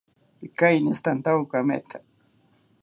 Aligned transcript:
Pikeinistantawo 0.39 1.41
kametha 1.51 1.99